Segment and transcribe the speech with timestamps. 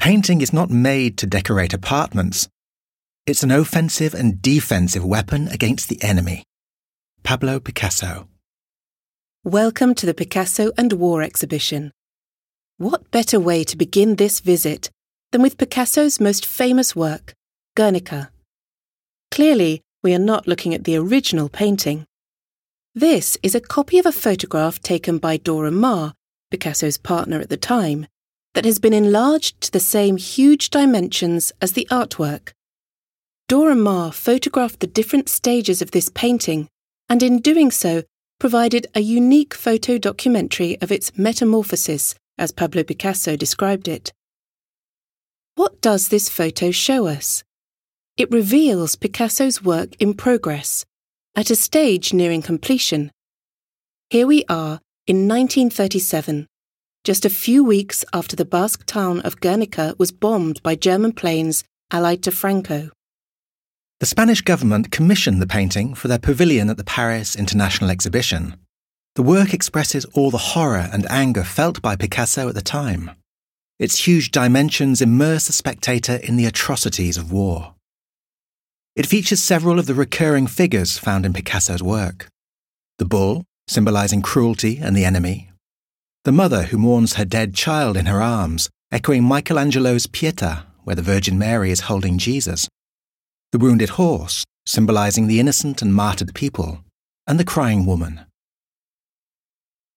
[0.00, 2.48] Painting is not made to decorate apartments.
[3.26, 6.42] It's an offensive and defensive weapon against the enemy.
[7.22, 8.26] Pablo Picasso.
[9.44, 11.92] Welcome to the Picasso and War exhibition.
[12.78, 14.88] What better way to begin this visit
[15.32, 17.34] than with Picasso's most famous work,
[17.76, 18.30] Guernica?
[19.30, 22.06] Clearly, we are not looking at the original painting.
[22.94, 26.14] This is a copy of a photograph taken by Dora Maar,
[26.50, 28.06] Picasso's partner at the time,
[28.54, 32.52] that has been enlarged to the same huge dimensions as the artwork.
[33.48, 36.68] Dora Maar photographed the different stages of this painting
[37.08, 38.04] and in doing so
[38.38, 44.12] provided a unique photo documentary of its metamorphosis, as Pablo Picasso described it.
[45.56, 47.44] What does this photo show us?
[48.16, 50.86] It reveals Picasso's work in progress,
[51.34, 53.10] at a stage nearing completion.
[54.08, 56.46] Here we are in 1937,
[57.04, 61.64] just a few weeks after the Basque town of Guernica was bombed by German planes
[61.90, 62.90] allied to Franco.
[64.00, 68.56] The Spanish government commissioned the painting for their pavilion at the Paris International Exhibition.
[69.14, 73.10] The work expresses all the horror and anger felt by Picasso at the time.
[73.78, 77.74] Its huge dimensions immerse the spectator in the atrocities of war.
[78.94, 82.28] It features several of the recurring figures found in Picasso's work
[82.98, 85.49] the bull, symbolizing cruelty and the enemy,
[86.24, 91.02] the mother who mourns her dead child in her arms, echoing Michelangelo's Pieta, where the
[91.02, 92.68] Virgin Mary is holding Jesus
[93.52, 96.84] the wounded horse, symbolizing the innocent and martyred people,
[97.26, 98.20] and the crying woman.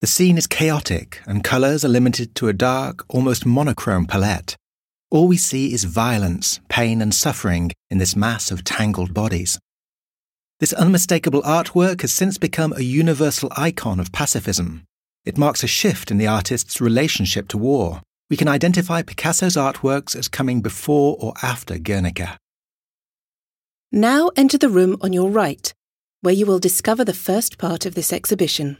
[0.00, 4.56] The scene is chaotic, and colours are limited to a dark, almost monochrome palette.
[5.10, 9.58] All we see is violence, pain, and suffering in this mass of tangled bodies.
[10.60, 14.84] This unmistakable artwork has since become a universal icon of pacifism.
[15.24, 18.00] It marks a shift in the artist's relationship to war.
[18.30, 22.38] We can identify Picasso's artworks as coming before or after Guernica.
[23.92, 25.74] Now enter the room on your right,
[26.22, 28.78] where you will discover the first part of this exhibition.